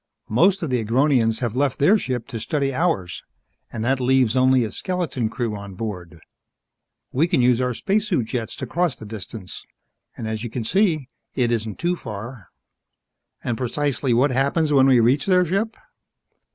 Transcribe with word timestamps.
Most 0.29 0.63
of 0.63 0.71
the 0.71 0.83
Agronians 0.83 1.41
have 1.41 1.55
left 1.55 1.77
their 1.77 1.95
ship 1.95 2.27
to 2.29 2.39
study 2.39 2.73
ours, 2.73 3.21
and 3.71 3.85
that 3.85 3.99
leaves 3.99 4.35
only 4.35 4.63
a 4.63 4.71
skeleton 4.71 5.29
crew 5.29 5.55
on 5.55 5.75
board. 5.75 6.19
We 7.11 7.27
can 7.27 7.39
use 7.43 7.61
our 7.61 7.75
spacesuit 7.75 8.25
jets 8.25 8.55
to 8.55 8.65
cross 8.65 8.95
the 8.95 9.05
distance. 9.05 9.63
As 10.17 10.43
you 10.43 10.49
can 10.49 10.63
see, 10.63 11.09
it 11.35 11.51
isn't 11.51 11.77
too 11.77 11.95
far." 11.95 12.47
"And 13.43 13.55
precisely 13.59 14.11
what 14.11 14.31
happens 14.31 14.73
when 14.73 14.87
we 14.87 14.99
reach 14.99 15.27
their 15.27 15.45
ship?" 15.45 15.77